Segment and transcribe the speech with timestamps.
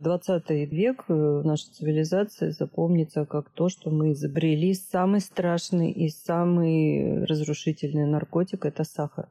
[0.00, 7.24] 20 век э, наша цивилизация запомнится как то, что мы изобрели самый страшный и самый
[7.24, 9.28] разрушительный наркотик– это сахар.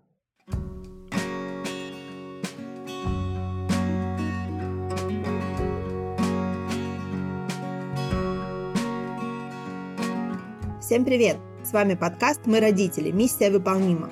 [10.82, 11.38] Всем привет!
[11.64, 13.12] С вами подкаст «Мы родители.
[13.12, 14.12] Миссия выполнима».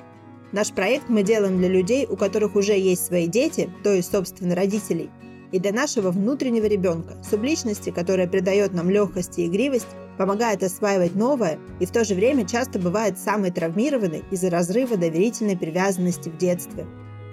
[0.52, 4.54] Наш проект мы делаем для людей, у которых уже есть свои дети, то есть, собственно,
[4.54, 5.10] родителей–
[5.52, 9.86] и для нашего внутреннего ребенка, субличности, которая придает нам легкость и игривость,
[10.18, 15.56] помогает осваивать новое и в то же время часто бывает самой травмированной из-за разрыва доверительной
[15.56, 16.86] привязанности в детстве.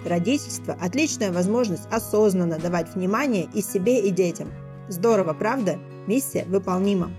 [0.04, 4.52] Родительство– отличная возможность осознанно давать внимание и себе, и детям.
[4.88, 5.78] Здорово, правда?
[6.06, 7.10] Миссия выполнима.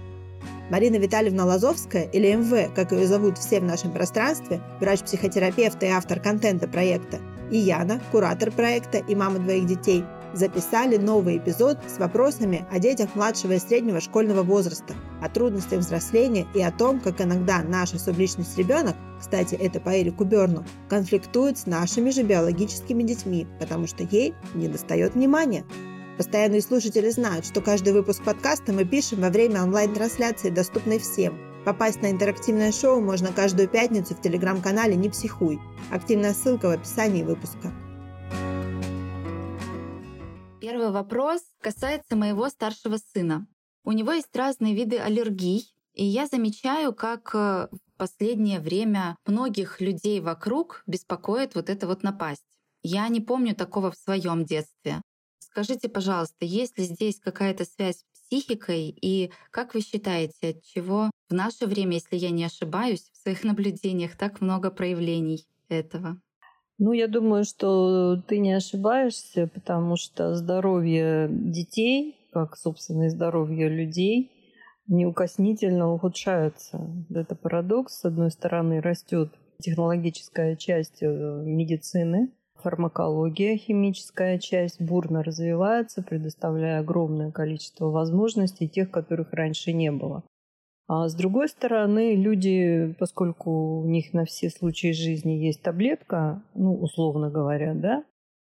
[0.70, 6.20] Марина Витальевна Лазовская, или МВ, как ее зовут все в нашем пространстве, врач-психотерапевт и автор
[6.20, 7.20] контента проекта,
[7.52, 10.04] и Яна, куратор проекта и мама двоих детей–
[10.36, 16.46] записали новый эпизод с вопросами о детях младшего и среднего школьного возраста, о трудностях взросления
[16.54, 21.66] и о том, как иногда наша субличность ребенок, кстати, это по Эрику Берну, конфликтует с
[21.66, 25.66] нашими же биологическими детьми, потому что ей не достает внимания.
[26.18, 31.38] Постоянные слушатели знают, что каждый выпуск подкаста мы пишем во время онлайн-трансляции, доступной всем.
[31.66, 35.60] Попасть на интерактивное шоу можно каждую пятницу в телеграм-канале «Не психуй».
[35.92, 37.74] Активная ссылка в описании выпуска.
[40.68, 43.46] Первый вопрос касается моего старшего сына.
[43.84, 49.80] У него есть разные виды аллергий, и я замечаю, как э, в последнее время многих
[49.80, 52.42] людей вокруг беспокоит вот эта вот напасть.
[52.82, 55.04] Я не помню такого в своем детстве.
[55.38, 58.90] Скажите, пожалуйста, есть ли здесь какая-то связь с психикой?
[58.90, 63.44] И как вы считаете, от чего в наше время, если я не ошибаюсь, в своих
[63.44, 66.20] наблюдениях так много проявлений этого?
[66.78, 73.70] Ну, я думаю, что ты не ошибаешься, потому что здоровье детей, как, собственно, и здоровье
[73.70, 74.32] людей,
[74.88, 76.82] неукоснительно ухудшается.
[77.10, 78.00] Это парадокс.
[78.00, 87.32] С одной стороны, растет технологическая часть э, медицины, фармакология, химическая часть бурно развивается, предоставляя огромное
[87.32, 90.24] количество возможностей, тех, которых раньше не было.
[90.88, 96.76] А с другой стороны, люди, поскольку у них на все случаи жизни есть таблетка, ну,
[96.76, 98.04] условно говоря, да,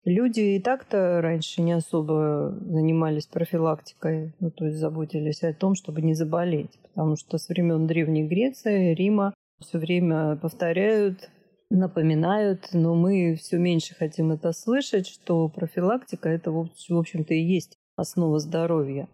[0.03, 6.01] люди и так-то раньше не особо занимались профилактикой, ну, то есть заботились о том, чтобы
[6.01, 11.29] не заболеть, потому что с времен Древней Греции, Рима все время повторяют,
[11.69, 17.77] напоминают, но мы все меньше хотим это слышать, что профилактика это, в общем-то, и есть
[17.95, 19.07] основа здоровья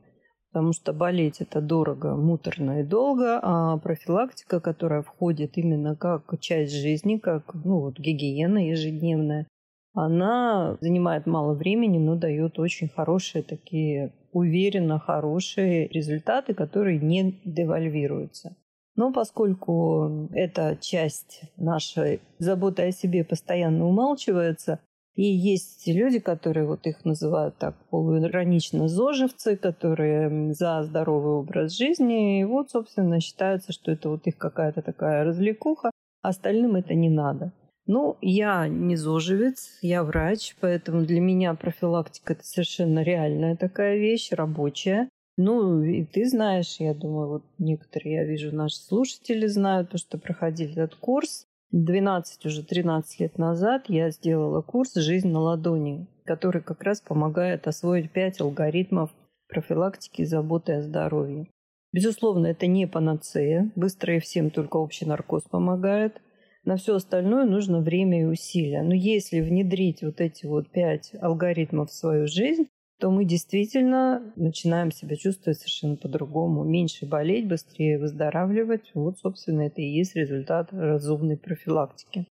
[0.51, 6.73] потому что болеть это дорого, муторно и долго, а профилактика, которая входит именно как часть
[6.73, 9.47] жизни, как ну, вот, гигиена ежедневная,
[9.93, 18.55] она занимает мало времени, но дает очень хорошие такие, уверенно хорошие результаты, которые не девальвируются.
[18.95, 24.79] Но поскольку эта часть нашей заботы о себе постоянно умалчивается,
[25.15, 32.39] и есть люди, которые вот их называют так полуиронично зожевцы, которые за здоровый образ жизни.
[32.39, 35.91] И вот, собственно, считается, что это вот их какая-то такая развлекуха,
[36.21, 37.51] остальным это не надо.
[37.87, 44.31] Ну, я не зожевец, я врач, поэтому для меня профилактика– это совершенно реальная такая вещь,
[44.31, 45.09] рабочая.
[45.37, 50.17] Ну, и ты знаешь, я думаю, вот некоторые, я вижу, наши слушатели знают, потому что
[50.17, 51.47] проходили этот курс.
[51.71, 57.67] 12, уже 13 лет назад я сделала курс «Жизнь на ладони», который как раз помогает
[57.67, 59.11] освоить 5 алгоритмов
[59.47, 61.47] профилактики и заботы о здоровье.
[61.93, 63.71] Безусловно, это не панацея.
[63.75, 66.21] Быстро и всем только общий наркоз помогает.
[66.63, 68.83] На все остальное нужно время и усилия.
[68.83, 72.67] Но если внедрить вот эти вот пять алгоритмов в свою жизнь,
[73.01, 76.63] то мы действительно начинаем себя чувствовать совершенно по-другому.
[76.63, 78.91] Меньше болеть, быстрее выздоравливать.
[78.93, 82.27] Вот, собственно, это и есть результат разумной профилактики.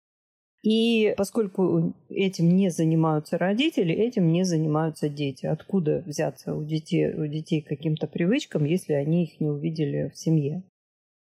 [0.61, 5.47] И поскольку этим не занимаются родители, этим не занимаются дети.
[5.47, 10.61] Откуда взяться у детей, у детей каким-то привычкам, если они их не увидели в семье?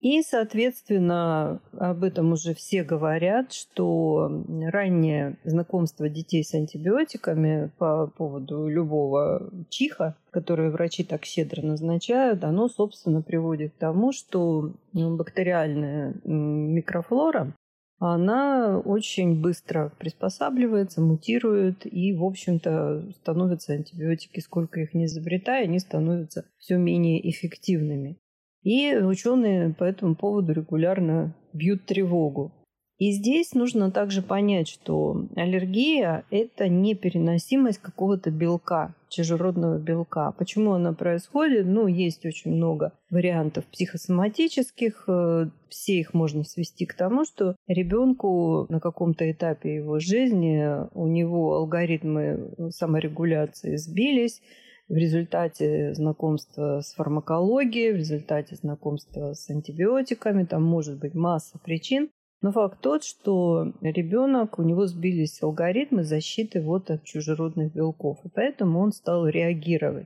[0.01, 8.69] И, соответственно, об этом уже все говорят, что раннее знакомство детей с антибиотиками по поводу
[8.69, 17.53] любого чиха, который врачи так щедро назначают, оно, собственно, приводит к тому, что бактериальная микрофлора
[18.01, 25.81] она очень быстро приспосабливается, мутирует и, в общем-то, становятся антибиотики, сколько их не изобретая, они
[25.81, 28.17] становятся все менее эффективными.
[28.63, 32.53] И ученые по этому поводу регулярно бьют тревогу.
[32.99, 40.33] И здесь нужно также понять, что аллергия– это непереносимость какого-то белка, чужеродного белка.
[40.33, 41.65] Почему она происходит?
[41.67, 45.05] Ну, есть очень много вариантов психосоматических.
[45.07, 51.07] Э, все их можно свести к тому, что ребенку на каком-то этапе его жизни у
[51.07, 54.43] него алгоритмы саморегуляции сбились,
[54.89, 62.09] в результате знакомства с фармакологией, в результате знакомства с антибиотиками, там может быть масса причин,
[62.41, 68.29] но факт тот, что ребенок, у него сбились алгоритмы защиты вот от чужеродных белков, и
[68.29, 70.05] поэтому он стал реагировать.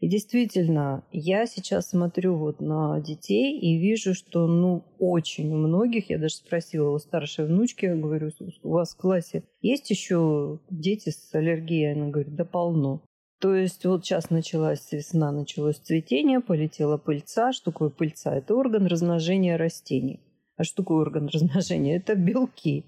[0.00, 6.08] И действительно, я сейчас смотрю вот на детей и вижу, что ну очень у многих,
[6.10, 8.30] я даже спросила у старшей внучки, я говорю,
[8.62, 11.94] у вас в классе есть еще дети с аллергией?
[11.94, 13.02] Она говорит, да полно.
[13.40, 17.52] То есть вот сейчас началась весна, началось цветение, полетела пыльца.
[17.52, 18.34] Что такое пыльца?
[18.34, 20.20] Это орган размножения растений.
[20.56, 21.96] А что такое орган размножения?
[21.96, 22.84] Это белки.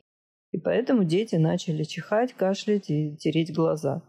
[0.50, 4.02] И поэтому дети начали чихать, кашлять и тереть глаза.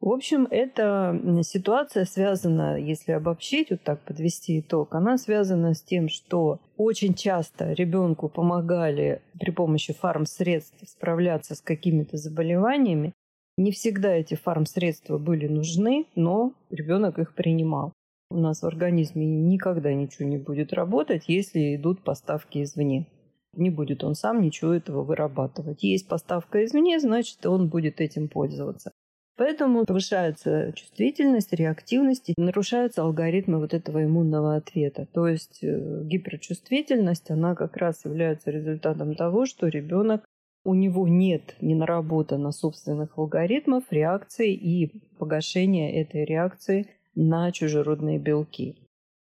[0.00, 6.08] В общем, эта ситуация связана, если обобщить, вот так подвести итог, она связана с тем,
[6.08, 13.12] что очень часто ребенку помогали при помощи фармсредств справляться с какими-то заболеваниями.
[13.58, 17.92] Не всегда эти фармсредства были нужны, но ребенок их принимал.
[18.30, 23.06] У нас в организме никогда ничего не будет работать, если идут поставки извне.
[23.54, 25.82] Не будет он сам ничего этого вырабатывать.
[25.82, 28.92] Есть поставка извне, значит, он будет этим пользоваться.
[29.36, 35.06] Поэтому повышается чувствительность, реактивность и нарушаются алгоритмы вот этого иммунного ответа.
[35.12, 40.24] То есть э, гиперчувствительность, она как раз является результатом того, что ребенок
[40.66, 48.76] у него нет не наработано собственных алгоритмов реакции и погашения этой реакции на чужеродные белки.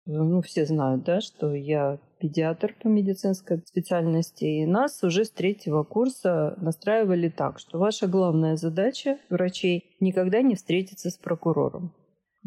[0.04, 5.84] Ну, все знают, да, что я педиатр по медицинской специальности, и нас уже с третьего
[5.84, 11.92] курса настраивали так, что ваша главная задача врачей никогда не встретиться с прокурором.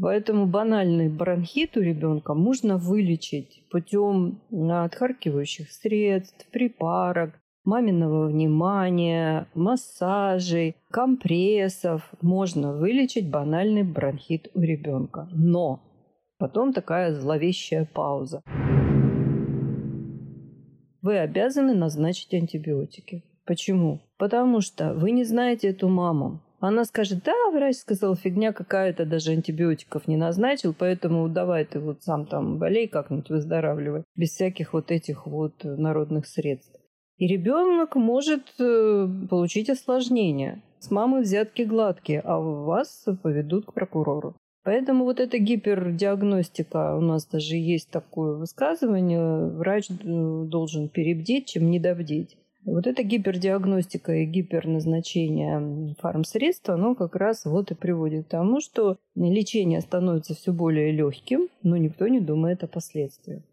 [0.01, 12.09] Поэтому банальный бронхит у ребенка можно вылечить путем отхаркивающих средств, припарок, маминого внимания, массажей, компрессов
[12.21, 15.27] можно вылечить банальный бронхит у ребенка.
[15.31, 15.81] Но
[16.37, 18.41] потом такая зловещая пауза.
[21.01, 23.23] Вы обязаны назначить антибиотики.
[23.45, 24.01] Почему?
[24.17, 26.41] Потому что вы не знаете эту маму.
[26.59, 32.03] Она скажет, да, врач сказал, фигня какая-то, даже антибиотиков не назначил, поэтому давай ты вот
[32.03, 36.80] сам там болей как-нибудь, выздоравливай, без всяких вот этих вот народных средств.
[37.21, 40.63] И ребенок может э, получить осложнение.
[40.79, 44.35] С мамы взятки гладкие, а вас поведут к прокурору.
[44.63, 52.37] Поэтому вот эта гипердиагностика, у нас даже есть такое высказывание, врач должен перебдеть, чем недобдеть.
[52.65, 58.97] Вот эта гипердиагностика и гиперназначение фармсредств, оно как раз вот и приводит к тому, что
[59.13, 63.43] лечение становится все более легким, но никто не думает о последствиях.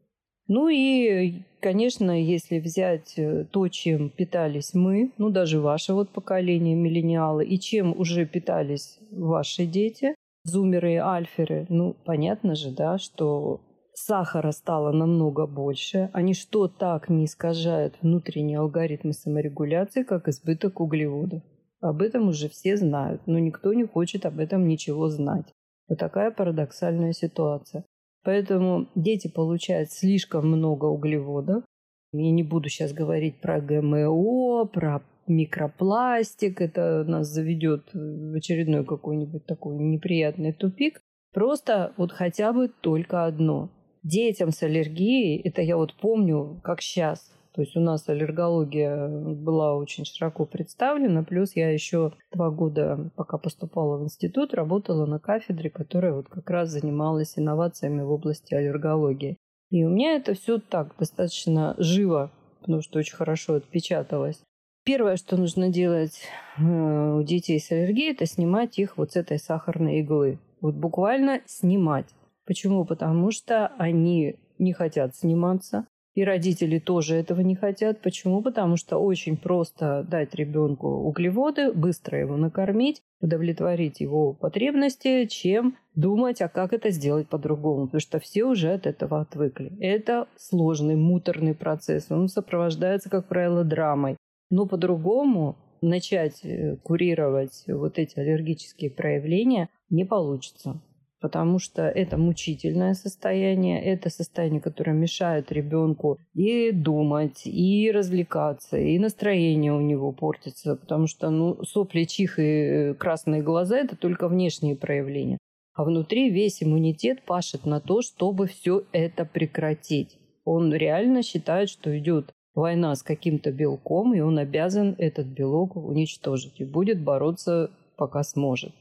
[0.48, 6.74] Ну и, конечно, если взять э, то, чем питались мы, ну даже ваше вот поколение,
[6.74, 10.14] миллениалы, и чем уже питались ваши дети,
[10.44, 13.60] зумеры и альферы, ну понятно же, да, что
[13.92, 16.08] сахара стало намного больше.
[16.14, 21.42] Они что так не искажают внутренние алгоритмы саморегуляции, как избыток углеводов.
[21.80, 25.46] Об этом уже все знают, но никто не хочет об этом ничего знать.
[25.88, 27.84] Вот такая парадоксальная ситуация.
[28.24, 31.64] Поэтому дети получают слишком много углеводов.
[32.12, 36.60] Я не буду сейчас говорить про ГМО, про микропластик.
[36.60, 41.00] Это нас заведет в очередной какой-нибудь такой неприятный тупик.
[41.32, 43.70] Просто вот хотя бы только одно.
[44.02, 49.74] Детям с аллергией, это я вот помню, как сейчас, то есть у нас аллергология была
[49.74, 51.24] очень широко представлена.
[51.24, 56.48] Плюс я еще два года, пока поступала в институт, работала на кафедре, которая вот как
[56.50, 59.38] раз занималась инновациями в области аллергологии.
[59.70, 64.40] И у меня это все так достаточно живо, потому что очень хорошо отпечаталось.
[64.84, 66.20] Первое, что нужно делать
[66.58, 70.38] э, у детей с аллергией, это снимать их вот с этой сахарной иглы.
[70.60, 72.06] Вот буквально снимать.
[72.46, 72.84] Почему?
[72.84, 75.88] Потому что они не хотят сниматься.
[76.18, 78.00] И родители тоже этого не хотят.
[78.00, 78.42] Почему?
[78.42, 86.42] Потому что очень просто дать ребенку углеводы, быстро его накормить, удовлетворить его потребности, чем думать,
[86.42, 87.86] а как это сделать по-другому.
[87.86, 89.70] Потому что все уже от этого отвыкли.
[89.78, 92.10] Это сложный, муторный процесс.
[92.10, 94.16] Он сопровождается, как правило, драмой.
[94.50, 100.80] Но по-другому начать э, курировать вот эти аллергические проявления не получится.
[101.20, 108.98] Потому что это мучительное состояние, это состояние, которое мешает ребенку и думать, и развлекаться, и
[108.98, 114.76] настроение у него портится, потому что ну, сопли, чих и красные глаза– это только внешние
[114.76, 115.38] проявления.
[115.74, 120.18] А внутри весь иммунитет пашет на то, чтобы все это прекратить.
[120.44, 126.60] Он реально считает, что идет война с каким-то белком, и он обязан этот белок уничтожить
[126.60, 128.72] и будет бороться, пока сможет.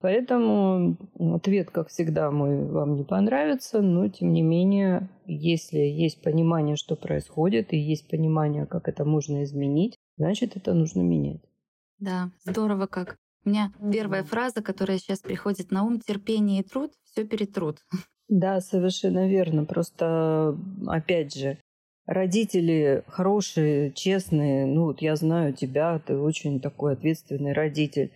[0.00, 6.76] Поэтому ответ, как всегда, мой вам не понравится, но тем не менее, если есть понимание,
[6.76, 11.40] что происходит, и есть понимание, как это можно изменить, значит, это нужно менять.
[11.98, 13.16] Да, здорово как.
[13.44, 17.78] У меня первая фраза, которая сейчас приходит на ум, терпение и труд, все перетрут.
[18.28, 19.64] Да, совершенно верно.
[19.66, 21.60] Просто, опять же,
[22.06, 24.66] родители хорошие, честные.
[24.66, 28.12] Ну, вот я знаю тебя, ты очень такой ответственный родитель.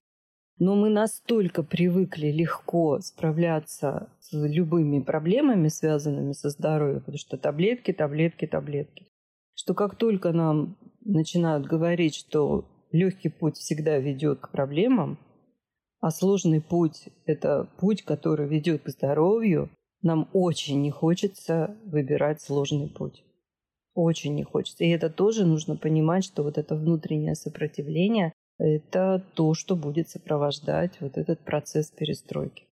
[0.60, 7.94] Но мы настолько привыкли легко справляться с любыми проблемами, связанными со здоровьем, потому что таблетки,
[7.94, 9.08] таблетки, таблетки,
[9.54, 15.18] что как только нам начинают говорить, что легкий путь всегда ведет к проблемам,
[16.00, 19.70] а сложный путь– это путь, который ведет к здоровью,
[20.02, 23.24] нам очень не хочется выбирать сложный путь.
[23.94, 24.84] Очень не хочется.
[24.84, 31.00] И это тоже нужно понимать, что вот это внутреннее сопротивление это то, что будет сопровождать
[31.00, 32.64] вот этот процесс перестройки.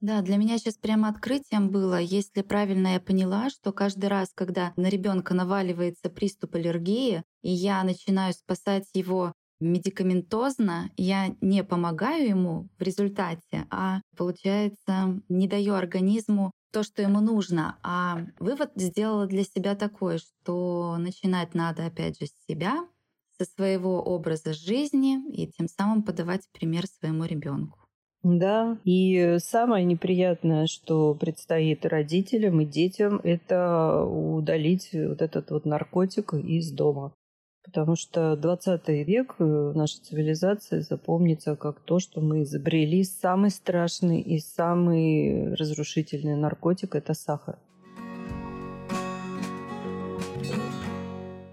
[0.00, 4.72] Да, для меня сейчас прямо открытием было, если правильно я поняла, что каждый раз, когда
[4.76, 12.68] на ребенка наваливается приступ аллергии, и я начинаю спасать его медикаментозно, я не помогаю ему
[12.78, 17.78] в результате, а получается не даю организму то, что ему нужно.
[17.82, 22.86] А вывод сделала для себя такой, что начинать надо опять же с себя,
[23.40, 27.78] со своего образа жизни и тем самым подавать пример своему ребенку.
[28.22, 36.34] Да, и самое неприятное, что предстоит родителям и детям, это удалить вот этот вот наркотик
[36.34, 37.14] из дома.
[37.64, 44.20] Потому что 20 век э, наша цивилизация запомнится как то, что мы изобрели самый страшный
[44.20, 47.58] и самый разрушительный наркотик– это сахар.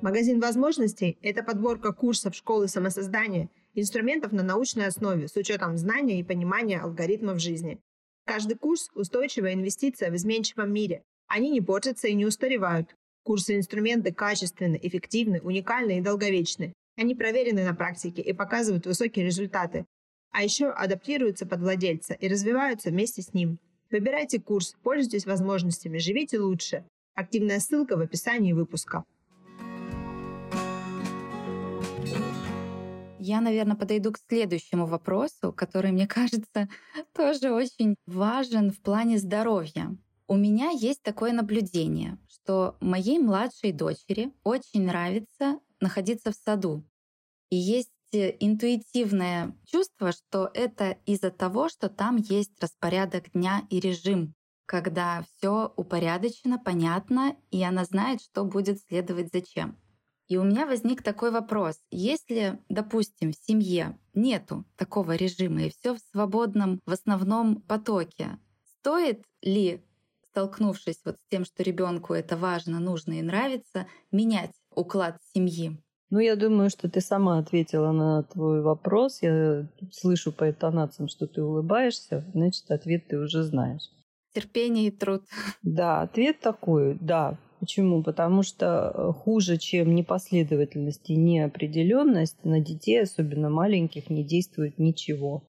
[0.07, 6.23] Магазин возможностей– это подборка курсов школы самосоздания, инструментов на научной основе с учетом знания и
[6.23, 7.81] понимания алгоритмов жизни.
[8.25, 11.03] Каждый курс– устойчивая инвестиция в изменчивом мире.
[11.27, 12.95] Они не портятся и не устаревают.
[13.23, 16.71] Курсы и инструменты качественны, эффективны, уникальны и долговечны.
[16.95, 19.85] Они проверены на практике и показывают высокие результаты.
[20.31, 23.59] А еще адаптируются под владельца и развиваются вместе с ним.
[23.91, 26.85] Выбирайте курс, пользуйтесь возможностями, живите лучше.
[27.13, 29.03] Активная ссылка в описании выпуска.
[33.27, 36.69] Я, наверное, подойду к следующему вопросу, который, мне кажется,
[37.13, 39.97] тоже очень важен в плане здоровья.
[40.27, 46.85] У меня есть такое наблюдение, что моей младшей дочери очень нравится находиться в саду.
[47.49, 54.35] И есть интуитивное чувство, что это из-за того, что там есть распорядок дня и режим,
[54.65, 59.77] когда все упорядочено, понятно, и она знает, что будет следовать зачем.
[60.27, 61.79] И у меня возник такой вопрос.
[61.89, 68.37] Если, допустим, в семье нету такого режима и все в свободном, в основном потоке,
[68.79, 69.81] стоит ли,
[70.29, 75.77] столкнувшись вот с тем, что ребенку это важно, нужно и нравится, менять уклад семьи?
[76.09, 79.21] Ну, я думаю, что ты сама ответила на твой вопрос.
[79.21, 83.89] Я слышу по интонациям, что ты улыбаешься, значит, ответ ты уже знаешь.
[84.33, 85.23] Терпение и труд.
[85.63, 88.03] Да, ответ такой, да, Почему?
[88.03, 95.43] Потому что э, хуже, чем непоследовательность и неопределенность, на детей, особенно маленьких, не действует ничего.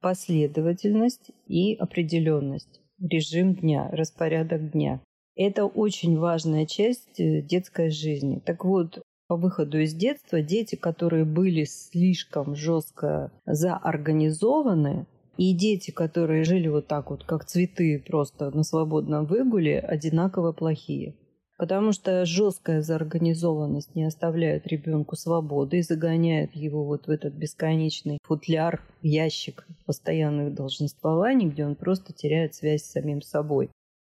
[0.00, 5.00] Последовательность и определенность, режим дня, распорядок дня.
[5.34, 8.40] Это очень важная часть э, детской жизни.
[8.44, 16.44] Так вот, по выходу из детства дети, которые были слишком жестко заорганизованы, и дети, которые
[16.44, 21.14] жили вот так вот, как цветы просто на свободном выгуле, одинаково плохие.
[21.58, 28.18] Потому что жесткая заорганизованность не оставляет ребенку свободы и загоняет его вот в этот бесконечный
[28.22, 33.70] футляр, ящик постоянных долженствований, где он просто теряет связь с самим собой.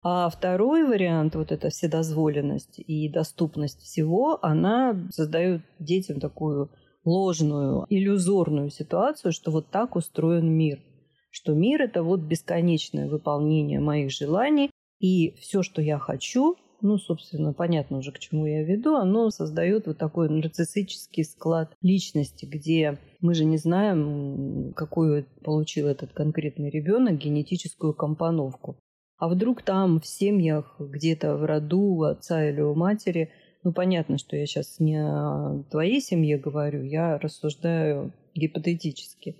[0.03, 6.69] А второй вариант, вот эта вседозволенность и доступность всего, она создает детям такую
[7.03, 10.79] ложную, иллюзорную ситуацию, что вот так устроен мир.
[11.31, 14.69] Что мир– это вот бесконечное выполнение моих желаний,
[14.99, 19.87] и все, что я хочу, ну, собственно, понятно уже, к чему я веду, оно создает
[19.87, 27.17] вот такой нарциссический склад личности, где мы же не знаем, какую получил этот конкретный ребенок
[27.17, 28.77] генетическую компоновку.
[29.17, 33.29] А вдруг там в семьях, где-то в роду у отца или у матери,
[33.63, 39.37] ну понятно, что я сейчас не о твоей семье говорю, я рассуждаю гипотетически.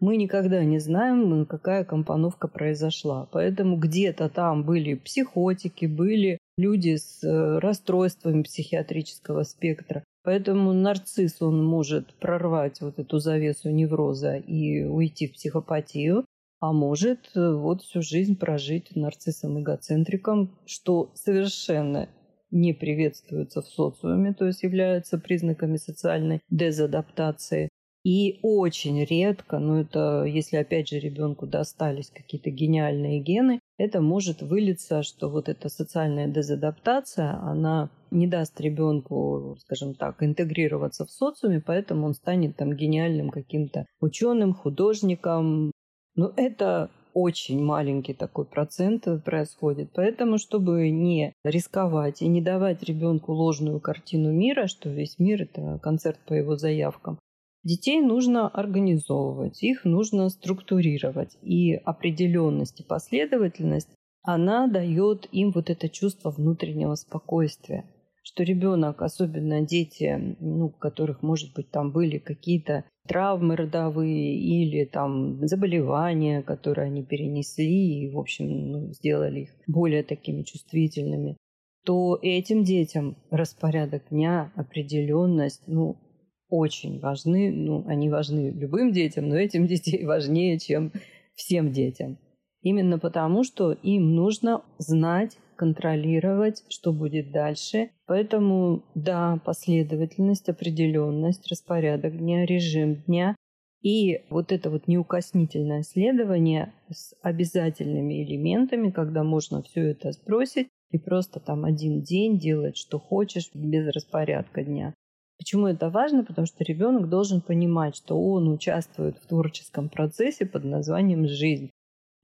[0.00, 3.26] Мы никогда не знаем, какая компоновка произошла.
[3.32, 10.04] Поэтому где-то там были психотики, были люди с э, расстройствами психиатрического спектра.
[10.22, 16.24] Поэтому нарцисс, он может прорвать вот эту завесу невроза и уйти в психопатию,
[16.60, 22.08] а может э, вот всю жизнь прожить нарциссом-эгоцентриком, что совершенно
[22.50, 27.68] не приветствуется в социуме, то есть является признаками социальной дезадаптации.
[28.04, 34.42] И очень редко, но это если опять же ребенку достались какие-то гениальные гены, это может
[34.42, 41.62] вылиться, что вот эта социальная дезадаптация, она не даст ребенку, скажем так, интегрироваться в социуме,
[41.64, 45.70] поэтому он станет там гениальным каким-то ученым, художником.
[46.14, 49.90] Но это очень маленький такой процент происходит.
[49.94, 55.78] Поэтому, чтобы не рисковать и не давать ребенку ложную картину мира, что весь мир это
[55.82, 57.18] концерт по его заявкам,
[57.64, 61.38] Детей нужно организовывать, их нужно структурировать.
[61.42, 63.88] И определенность и последовательность,
[64.22, 67.84] она дает им вот это чувство внутреннего спокойствия.
[68.22, 74.84] Что ребенок, особенно дети, ну, у которых, может быть, там были какие-то травмы родовые или
[74.84, 81.36] там заболевания, которые они перенесли и, в общем, ну, сделали их более такими чувствительными,
[81.84, 85.98] то этим детям распорядок дня, определенность, ну,
[86.48, 87.50] очень важны.
[87.52, 90.92] Ну, они важны любым детям, но этим детей важнее, чем
[91.34, 92.18] всем детям.
[92.62, 97.90] Именно потому, что им нужно знать, контролировать, что будет дальше.
[98.06, 103.36] Поэтому, да, последовательность, определенность, распорядок дня, режим дня
[103.84, 110.98] и вот это вот неукоснительное следование с обязательными элементами, когда можно все это сбросить и
[110.98, 114.94] просто там один день делать, что хочешь, без распорядка дня.
[115.38, 116.24] Почему это важно?
[116.24, 121.70] Потому что ребенок должен понимать, что он участвует в творческом процессе под названием «жизнь».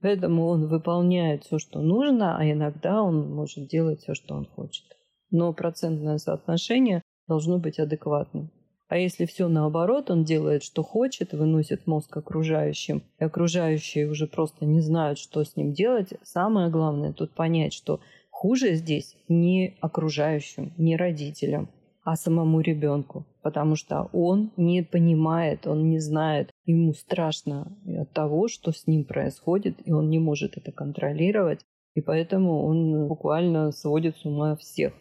[0.01, 4.85] Поэтому он выполняет все, что нужно, а иногда он может делать все, что он хочет.
[5.29, 8.49] Но процентное соотношение должно быть адекватным.
[8.87, 14.65] А если все наоборот, он делает, что хочет, выносит мозг окружающим, и окружающие уже просто
[14.65, 20.73] не знают, что с ним делать, самое главное тут понять, что хуже здесь не окружающим,
[20.77, 21.69] не родителям,
[22.03, 28.47] а самому ребенку, потому что он не понимает, он не знает, ему страшно от того,
[28.47, 31.61] что с ним происходит, и он не может это контролировать,
[31.93, 34.93] и поэтому он буквально сводит с ума всех.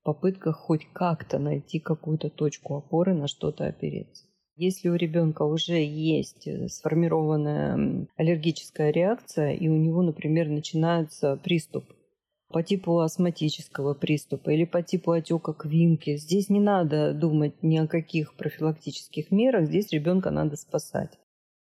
[0.00, 4.24] В попытках хоть как-то найти какую-то точку опоры, на что-то опереться.
[4.56, 11.84] Если у ребенка уже есть сформированная аллергическая реакция, и у него, например, начинается приступ
[12.52, 16.16] по типу астматического приступа или по типу отека квинки.
[16.16, 21.18] Здесь не надо думать ни о каких профилактических мерах, здесь ребенка надо спасать.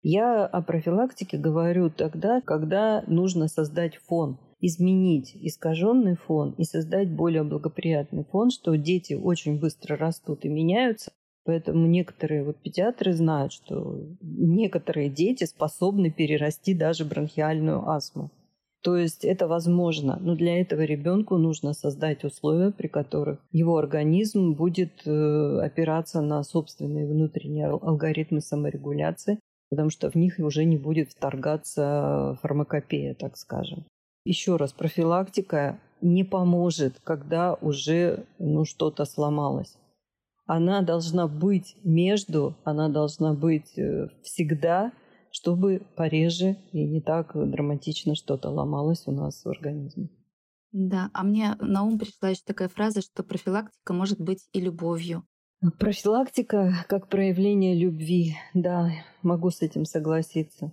[0.03, 7.43] Я о профилактике говорю тогда, когда нужно создать фон, изменить искаженный фон и создать более
[7.45, 11.13] благоприятный фон, что дети очень быстро растут и меняются.
[11.45, 18.31] Поэтому некоторые вот педиатры знают, что некоторые дети способны перерасти даже бронхиальную астму.
[18.83, 24.55] То есть это возможно, но для этого ребенку нужно создать условия, при которых его организм
[24.55, 29.39] будет э, опираться на собственные внутренние алгоритмы саморегуляции,
[29.69, 33.85] потому что в них уже не будет вторгаться фармакопея, так скажем.
[34.25, 39.77] Еще раз, профилактика не поможет, когда уже ну, что-то сломалось.
[40.47, 44.93] Она должна быть между, она должна быть э, всегда
[45.31, 50.09] чтобы пореже и не так драматично что-то ломалось у нас в организме.
[50.73, 55.25] Да, а мне на ум пришла еще такая фраза, что профилактика может быть и любовью.
[55.79, 58.91] Профилактика как проявление любви, да,
[59.23, 60.73] могу с этим согласиться.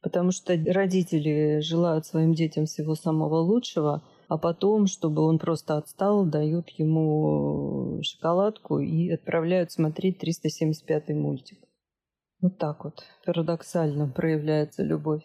[0.00, 6.24] Потому что родители желают своим детям всего самого лучшего, а потом, чтобы он просто отстал,
[6.24, 11.58] дают ему шоколадку и отправляют смотреть 375 мультик.
[12.40, 15.22] Вот так вот парадоксально проявляется любовь.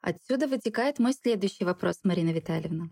[0.00, 2.90] Отсюда вытекает мой следующий вопрос, Марина Витальевна.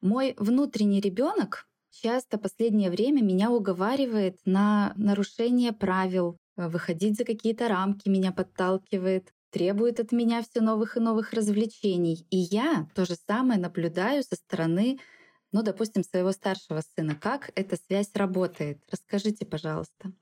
[0.00, 7.68] Мой внутренний ребенок часто последнее время меня уговаривает на нарушение правил, э, выходить за какие-то
[7.68, 12.26] рамки, меня подталкивает, требует от меня все новых и новых развлечений.
[12.30, 14.98] И я то же самое наблюдаю со стороны
[15.54, 17.14] ну, допустим, своего старшего сына.
[17.14, 18.82] Как эта связь работает?
[18.90, 20.12] Расскажите, пожалуйста.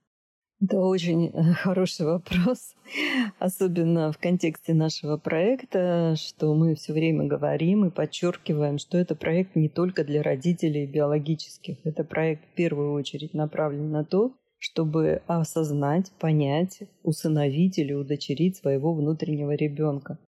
[0.62, 2.74] Это очень э, хороший вопрос,
[3.40, 9.56] особенно в контексте нашего проекта, что мы все время говорим и подчеркиваем, что это проект
[9.56, 16.12] не только для родителей биологических, это проект в первую очередь направлен на то, чтобы осознать,
[16.20, 20.18] понять, усыновить или удочерить своего внутреннего ребенка.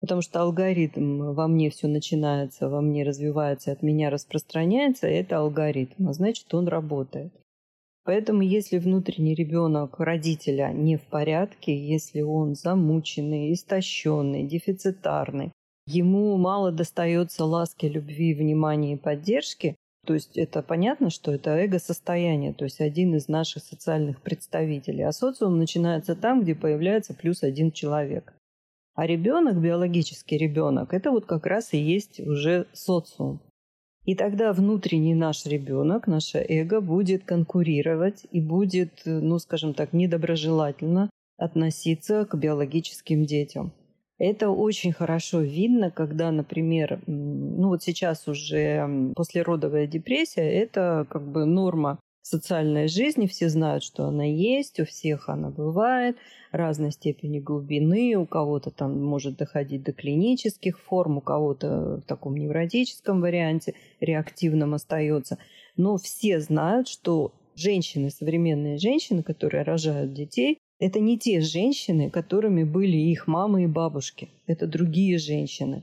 [0.00, 6.08] Потому что алгоритм во мне все начинается, во мне развивается, от меня распространяется, это алгоритм,
[6.08, 7.32] а значит он работает.
[8.08, 15.52] Поэтому если внутренний ребенок родителя не в порядке, если он замученный, истощенный, дефицитарный,
[15.86, 22.54] ему мало достается ласки, любви, внимания и поддержки, то есть это понятно, что это эго-состояние,
[22.54, 25.02] то есть один из наших социальных представителей.
[25.02, 28.32] А социум начинается там, где появляется плюс один человек.
[28.94, 33.42] А ребенок, биологический ребенок, это вот как раз и есть уже социум.
[34.08, 41.10] И тогда внутренний наш ребенок, наше эго будет конкурировать и будет, ну, скажем так, недоброжелательно
[41.36, 43.70] относиться к биологическим детям.
[44.16, 51.44] Это очень хорошо видно, когда, например, ну вот сейчас уже послеродовая депрессия, это как бы
[51.44, 56.16] норма социальной жизни, все знают, что она есть, у всех она бывает,
[56.52, 62.36] разной степени глубины, у кого-то там может доходить до клинических форм, у кого-то в таком
[62.36, 65.38] невротическом варианте реактивном остается.
[65.76, 72.62] Но все знают, что женщины, современные женщины, которые рожают детей, это не те женщины, которыми
[72.62, 74.28] были их мамы и бабушки.
[74.46, 75.82] Это другие женщины.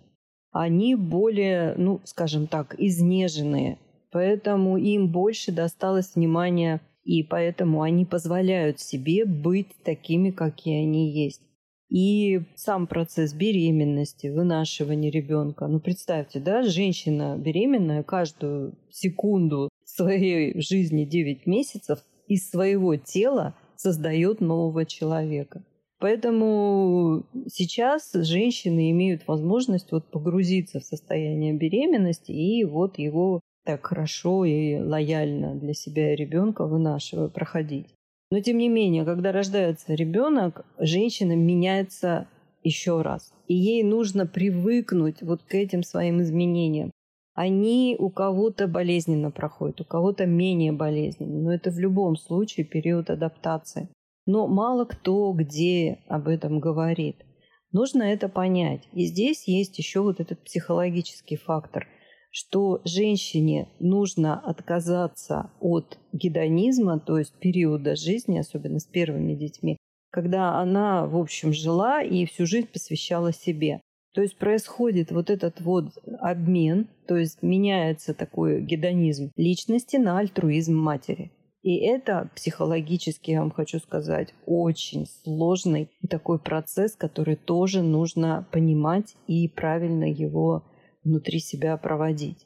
[0.51, 3.77] Они более, ну, скажем так, изнеженные.
[4.15, 11.41] Поэтому им больше досталось внимания, и поэтому они позволяют себе быть такими, какие они есть.
[11.89, 15.67] И сам процесс беременности, вынашивания ребенка.
[15.67, 21.99] Ну, представьте, да, женщина беременная каждую секунду своей жизни 9 месяцев
[22.30, 25.62] из своего тела создает нового человека.
[25.99, 34.45] Поэтому сейчас женщины имеют возможность вот погрузиться в состояние беременности и вот его так хорошо
[34.45, 37.88] и лояльно для себя и ребенка вынашивая проходить.
[38.32, 42.28] Но тем не менее, когда рождается ребенок, женщина меняется
[42.63, 43.34] еще раз.
[43.47, 46.91] И ей нужно привыкнуть вот к этим своим изменениям.
[47.34, 53.10] Они у кого-то болезненно проходят, у кого-то менее болезненно, но это в любом случае период
[53.10, 53.89] адаптации.
[54.25, 57.17] Но мало кто где об этом говорит.
[57.71, 58.88] Нужно это понять.
[58.93, 61.88] И здесь есть еще вот этот психологический фактор,
[62.36, 69.78] что женщине нужно отказаться от гедонизма, то есть периода жизни, особенно с первыми детьми,
[70.12, 73.80] когда она, в общем, жила и всю жизнь посвящала себе.
[74.13, 80.76] То есть происходит вот этот вот обмен, то есть меняется такой гедонизм личности на альтруизм
[80.76, 81.32] матери.
[81.63, 89.15] И это психологически, я вам хочу сказать, очень сложный такой процесс, который тоже нужно понимать
[89.26, 90.63] и правильно его
[91.05, 92.45] внутри себя проводить.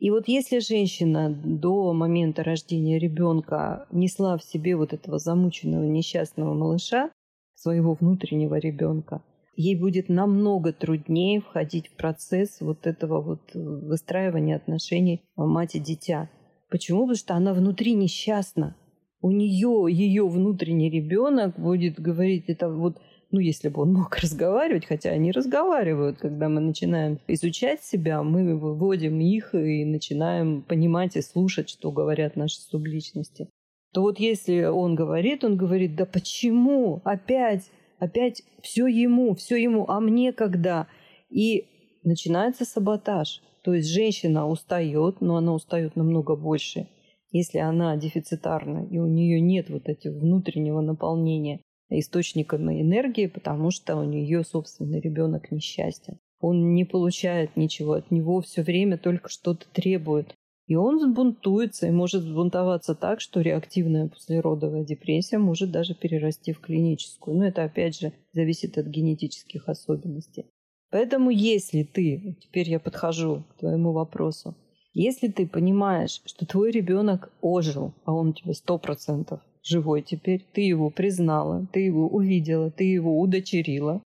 [0.00, 6.54] И вот если женщина до момента рождения ребенка несла в себе вот этого замученного несчастного
[6.54, 7.10] малыша,
[7.54, 9.22] своего внутреннего ребенка,
[9.54, 16.30] ей будет намного труднее входить в процесс вот этого вот выстраивания отношений мать и дитя.
[16.70, 17.00] Почему?
[17.00, 18.74] Потому что она внутри несчастна.
[19.20, 22.96] У нее ее внутренний ребенок будет говорить, это вот,
[23.30, 28.56] ну, если бы он мог разговаривать, хотя они разговаривают, когда мы начинаем изучать себя, мы
[28.56, 33.48] выводим их и начинаем понимать и слушать, что говорят наши субличности.
[33.92, 39.84] То вот если он говорит, он говорит, да почему опять опять все ему, все ему,
[39.88, 40.88] а мне когда?
[41.28, 41.66] И
[42.02, 43.42] начинается саботаж.
[43.62, 46.88] То есть женщина устает, но она устает намного больше,
[47.30, 53.96] если она дефицитарна, и у нее нет вот этого внутреннего наполнения источником энергии, потому что
[53.96, 56.18] у нее собственный ребенок несчастен.
[56.40, 60.34] Он не получает ничего, от него все время только что-то требует.
[60.66, 66.60] И он сбунтуется и может сбунтоваться так, что реактивная послеродовая депрессия может даже перерасти в
[66.60, 67.36] клиническую.
[67.36, 70.46] Но это, опять же, зависит от генетических особенностей.
[70.90, 74.56] Поэтому если ты, теперь я подхожу к твоему вопросу,
[74.92, 80.44] если ты понимаешь, что твой ребенок ожил, а он у тебя сто процентов живой теперь,
[80.52, 84.02] ты его признала, ты его увидела, ты его удочерила,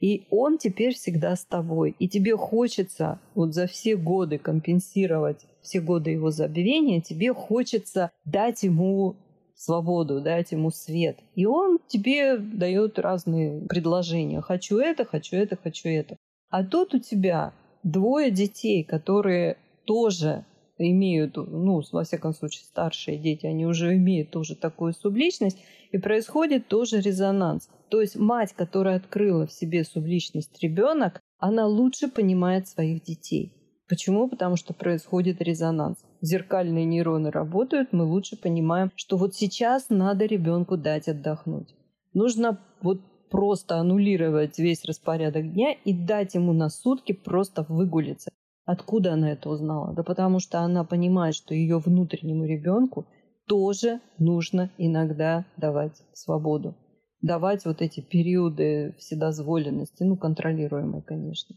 [0.00, 1.94] и он теперь всегда с тобой.
[1.98, 8.62] И тебе хочется вот за все годы компенсировать все годы его забвения, тебе хочется дать
[8.62, 9.16] ему
[9.54, 11.18] свободу, дать ему свет.
[11.34, 14.40] И он тебе дает разные предложения.
[14.40, 16.16] Хочу это, хочу это, хочу это.
[16.48, 20.46] А тут у тебя двое детей, которые тоже
[20.88, 25.58] имеют, ну, во всяком случае, старшие дети, они уже имеют тоже такую субличность,
[25.92, 27.68] и происходит тоже резонанс.
[27.88, 33.52] То есть мать, которая открыла в себе субличность ребенок, она лучше понимает своих детей.
[33.88, 34.28] Почему?
[34.28, 35.98] Потому что происходит резонанс.
[36.20, 41.74] Зеркальные нейроны работают, мы лучше понимаем, что вот сейчас надо ребенку дать отдохнуть.
[42.14, 48.30] Нужно вот просто аннулировать весь распорядок дня и дать ему на сутки просто выгулиться.
[48.70, 49.92] Откуда она это узнала?
[49.94, 53.04] Да потому что она понимает, что ее внутреннему ребенку
[53.48, 56.76] тоже нужно иногда давать свободу.
[57.20, 61.56] Давать вот эти периоды вседозволенности, ну, контролируемые, конечно.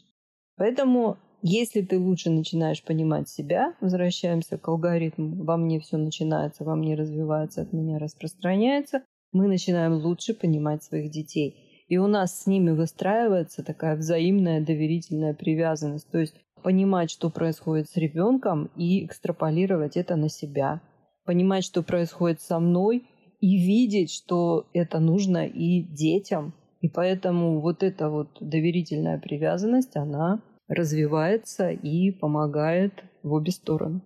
[0.58, 6.76] Поэтому, если ты лучше начинаешь понимать себя, возвращаемся к алгоритму, во мне все начинается, во
[6.76, 11.86] мне развивается, от меня распространяется, мы начинаем лучше понимать своих детей.
[11.88, 16.10] И у нас с ними выстраивается такая взаимная доверительная привязанность.
[16.10, 20.82] То есть понимать, что происходит с ребенком, и экстраполировать это на себя.
[21.26, 23.06] Понимать, что происходит со мной,
[23.40, 26.54] и видеть, что это нужно и детям.
[26.80, 34.02] И поэтому вот эта вот доверительная привязанность, она развивается и помогает в обе стороны.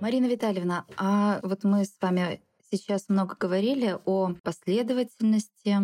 [0.00, 5.76] Марина Витальевна, а вот мы с вами сейчас много говорили о последовательности,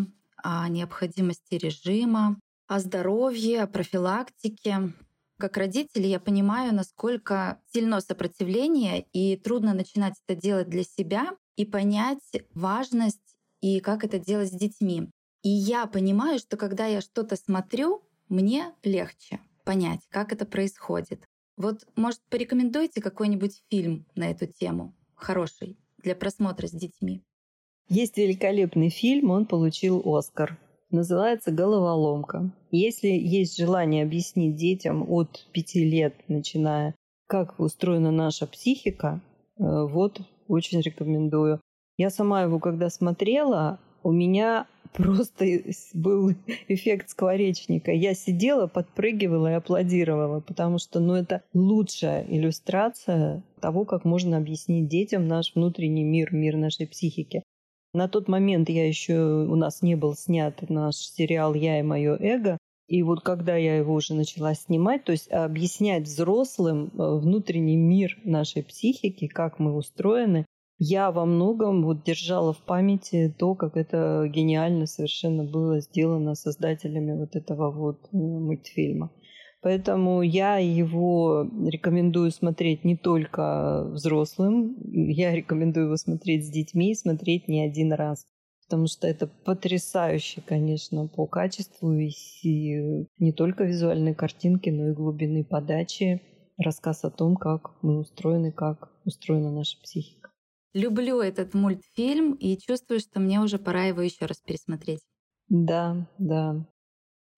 [0.42, 2.36] о необходимости режима,
[2.68, 4.92] о здоровье, о профилактике.
[5.38, 11.64] Как родитель я понимаю, насколько сильно сопротивление, и трудно начинать это делать для себя и
[11.64, 12.18] понять
[12.54, 15.10] важность и как это делать с детьми.
[15.42, 21.24] И я понимаю, что когда я что-то смотрю, мне легче понять, как это происходит.
[21.56, 27.22] Вот, может, порекомендуйте какой-нибудь фильм на эту тему, хороший, для просмотра с детьми?
[27.88, 30.58] Есть великолепный фильм, он получил Оскар
[30.90, 32.50] называется головоломка.
[32.70, 36.94] Если есть желание объяснить детям от пяти лет, начиная,
[37.26, 39.20] как устроена наша психика,
[39.58, 41.60] э, вот очень рекомендую.
[41.96, 45.44] Я сама его когда смотрела, у меня просто
[45.94, 46.32] был
[46.68, 47.92] эффект скворечника.
[47.92, 54.88] Я сидела, подпрыгивала и аплодировала, потому что ну, это лучшая иллюстрация того, как можно объяснить
[54.88, 57.42] детям наш внутренний мир, мир нашей психики.
[57.94, 62.16] На тот момент я еще у нас не был снят наш сериал «Я и мое
[62.16, 62.58] эго».
[62.86, 68.18] И вот когда я его уже начала снимать, то есть объяснять взрослым э, внутренний мир
[68.24, 70.46] нашей психики, как мы устроены,
[70.78, 77.18] я во многом вот держала в памяти то, как это гениально совершенно было сделано создателями
[77.18, 79.10] вот этого вот э, мультфильма.
[79.60, 87.48] Поэтому я его рекомендую смотреть не только взрослым, я рекомендую его смотреть с детьми, смотреть
[87.48, 88.26] не один раз.
[88.64, 95.42] Потому что это потрясающе, конечно, по качеству и не только визуальной картинки, но и глубины
[95.44, 96.22] подачи.
[96.58, 100.30] Рассказ о том, как мы устроены, как устроена наша психика.
[100.74, 105.00] Люблю этот мультфильм и чувствую, что мне уже пора его еще раз пересмотреть.
[105.48, 106.66] Да, да.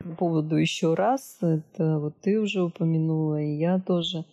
[0.00, 4.24] По поводу еще раз, это вот ты уже упомянула, и я тоже,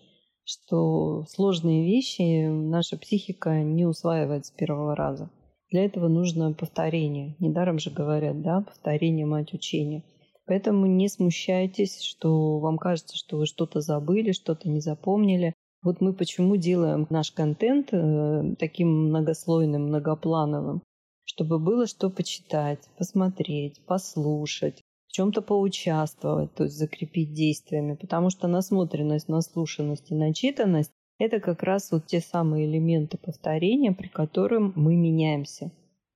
[0.46, 5.30] что сложные вещи наша психика не усваивает с первого раза.
[5.70, 7.36] Для этого нужно повторение.
[7.40, 10.04] Недаром же говорят, да, повторение мать учения.
[10.46, 15.54] Поэтому не смущайтесь, что вам кажется, что вы что-то забыли, что-то не запомнили.
[15.84, 20.82] Вот мы почему делаем наш контент э, таким многослойным, многоплановым,
[21.26, 24.82] чтобы было что почитать, посмотреть, послушать,
[25.18, 31.92] чем-то поучаствовать, то есть закрепить действиями, потому что насмотренность, наслушанность и начитанность– это как раз
[31.92, 35.72] вот те самые элементы повторения, при котором мы меняемся.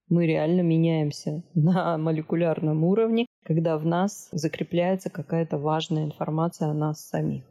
[0.07, 7.01] Мы реально меняемся на молекулярном уровне, когда в нас закрепляется какая-то важная информация о нас
[7.01, 7.43] самих.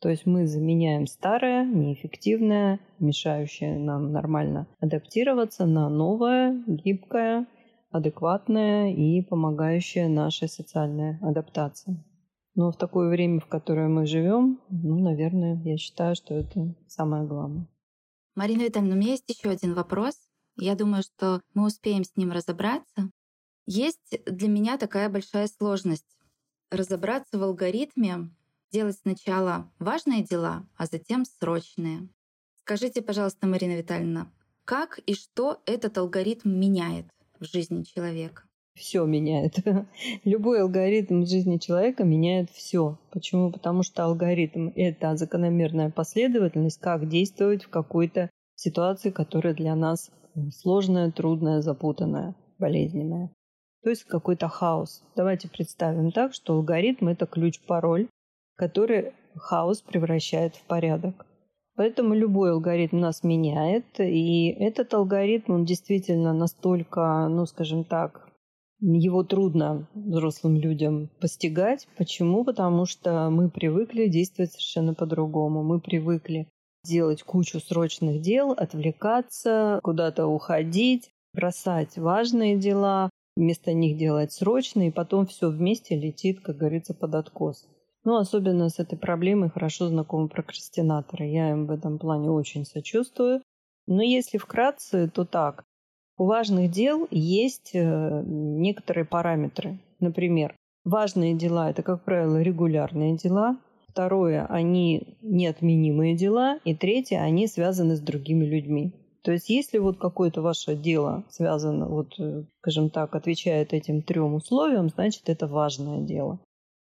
[0.00, 7.44] То есть мы заменяем старое, неэффективное, мешающее нам нормально адаптироваться на новое, гибкое,
[7.90, 12.02] адекватная и помогающая нашей социальной адаптации.
[12.54, 17.24] Но в такое время, в которое мы живем, ну, наверное, я считаю, что это самое
[17.24, 17.66] главное.
[18.34, 20.14] Марина Витальевна, у меня есть еще один вопрос.
[20.56, 23.10] Я думаю, что мы успеем с ним разобраться.
[23.66, 26.16] Есть для меня такая большая сложность
[26.70, 28.30] разобраться в алгоритме,
[28.70, 32.08] делать сначала важные дела, а затем срочные.
[32.60, 34.30] Скажите, пожалуйста, Марина Витальевна,
[34.64, 37.06] как и что этот алгоритм меняет?
[37.40, 38.42] В жизни человека?
[38.74, 39.56] Все меняет.
[40.24, 42.98] Любой алгоритм в жизни человека меняет все.
[43.10, 43.50] Почему?
[43.50, 50.10] Потому что алгоритм– это закономерная последовательность, как действовать в какой-то ситуации, которая для нас
[50.52, 53.30] сложная, трудная, запутанная, болезненная.
[53.82, 55.02] То есть какой-то хаос.
[55.16, 58.08] Давайте представим так, что алгоритм– это ключ-пароль,
[58.56, 61.26] который хаос превращает в порядок.
[61.80, 68.28] Поэтому любой алгоритм нас меняет, и этот алгоритм, он действительно настолько, ну, скажем так,
[68.80, 71.88] его трудно взрослым людям постигать.
[71.96, 72.44] Почему?
[72.44, 75.62] Потому что мы привыкли действовать совершенно по-другому.
[75.62, 76.48] Мы привыкли
[76.84, 84.92] делать кучу срочных дел, отвлекаться, куда-то уходить, бросать важные дела, вместо них делать срочные, и
[84.92, 87.66] потом все вместе летит, как говорится, под откос.
[88.04, 91.26] Ну, особенно с этой проблемой хорошо знакомы прокрастинаторы.
[91.26, 93.42] Я им в этом плане очень сочувствую.
[93.86, 95.64] Но если вкратце, то так.
[96.16, 99.78] У важных дел есть э, некоторые параметры.
[100.00, 103.58] Например, важные дела– это, как правило, регулярные дела.
[103.88, 106.58] Второе– они неотменимые дела.
[106.64, 108.92] И третье– они связаны с другими людьми.
[109.22, 114.34] То есть, если вот какое-то ваше дело связано, вот, э, скажем так, отвечает этим трем
[114.34, 116.38] условиям, значит, это важное дело.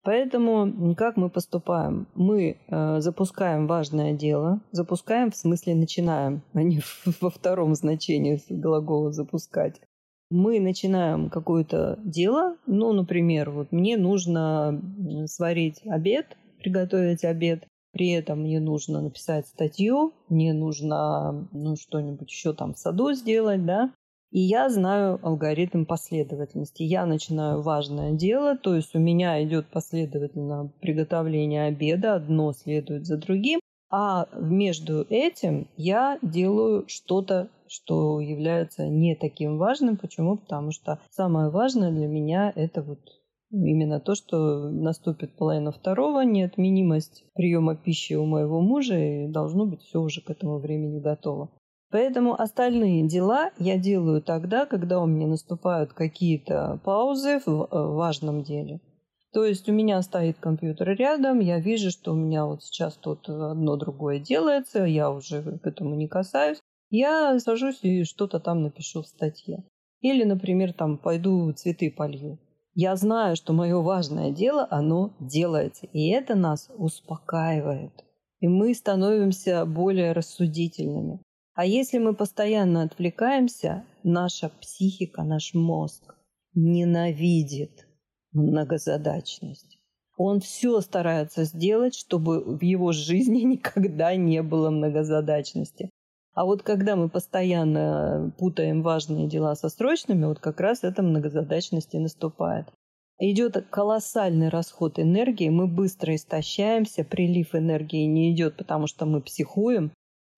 [0.04, 2.08] Поэтому как мы поступаем?
[2.14, 6.80] Мы э, запускаем важное дело, запускаем в смысле начинаем, а не
[7.20, 9.80] во втором значении глагола запускать.
[10.30, 14.80] Мы начинаем какое-то дело, ну, например, вот мне нужно
[15.26, 22.54] сварить обед, приготовить обед, при этом мне нужно написать статью, мне нужно ну, что-нибудь еще
[22.54, 23.92] там в саду сделать, да,
[24.32, 26.82] и я знаю алгоритм последовательности.
[26.82, 33.18] Я начинаю важное дело, то есть у меня идет последовательно приготовление обеда, одно следует за
[33.18, 39.98] другим, а между этим я делаю что-то, что является не таким важным.
[39.98, 40.38] Почему?
[40.38, 43.00] Потому что самое важное для меня это вот
[43.50, 49.82] именно то, что наступит половина второго, неотменимость приема пищи у моего мужа, и должно быть
[49.82, 51.50] все уже к этому времени готово.
[51.92, 58.42] Поэтому остальные дела я делаю тогда, когда у меня наступают какие-то паузы в э, важном
[58.42, 58.80] деле.
[59.34, 63.28] То есть у меня стоит компьютер рядом, я вижу, что у меня вот сейчас тут
[63.28, 66.60] одно другое делается, я уже к этому не касаюсь.
[66.88, 69.62] Я сажусь и что-то там напишу в статье.
[70.00, 72.38] Или, например, там пойду цветы полью.
[72.74, 75.86] Я знаю, что мое важное дело, оно делается.
[75.92, 77.92] И это нас успокаивает.
[78.40, 81.20] И мы становимся более рассудительными.
[81.54, 86.14] А если мы постоянно отвлекаемся, наша психика, наш мозг
[86.54, 87.86] ненавидит
[88.32, 89.78] многозадачность.
[90.16, 95.90] Он все старается сделать, чтобы в его жизни никогда не было многозадачности.
[96.34, 101.94] А вот когда мы постоянно путаем важные дела со срочными, вот как раз эта многозадачность
[101.94, 102.66] и наступает.
[103.18, 109.92] Идет колоссальный расход энергии, мы быстро истощаемся, прилив энергии не идет, потому что мы психуем,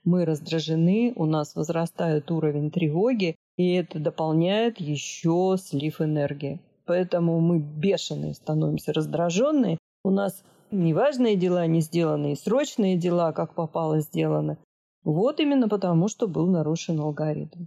[0.05, 6.61] мы раздражены, у нас возрастает уровень тревоги, и это дополняет еще слив энергии.
[6.87, 9.79] Поэтому мы бешеные становимся, раздраженные.
[10.05, 14.59] У нас неважные дела не сделаны, и срочные дела, как попало, сделаны.
[15.03, 17.67] Вот именно потому, что был нарушен алгоритм.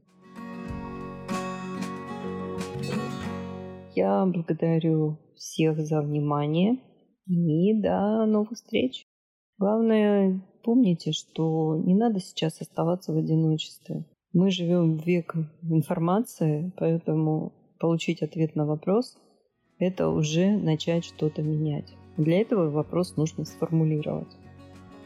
[3.96, 6.78] Я благодарю всех за внимание
[7.26, 9.06] и до новых встреч.
[9.58, 14.04] Главное, помните, что не надо сейчас оставаться в одиночестве.
[14.34, 19.16] Мы живем в век информации, поэтому получить ответ на вопрос–
[19.80, 21.94] это уже начать что-то менять.
[22.18, 24.28] Для этого вопрос нужно сформулировать.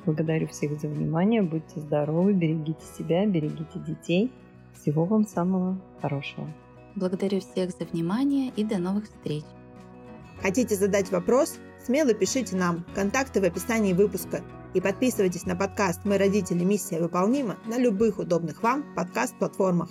[0.03, 4.31] Благодарю всех за внимание, будьте здоровы, берегите себя, берегите детей.
[4.73, 6.47] Всего вам самого хорошего.
[6.95, 9.43] Благодарю всех за внимание и до новых встреч.
[10.41, 11.59] Хотите задать вопрос?
[11.85, 12.83] Смело пишите нам.
[12.95, 14.41] Контакты в описании выпуска.
[14.73, 16.63] И подписывайтесь на подкаст «Мы родители.
[16.63, 19.89] Миссия выполнима» на любых удобных вам подкаст-платформах.